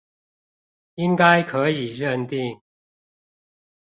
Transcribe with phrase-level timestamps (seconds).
[0.95, 2.59] 應該可以認定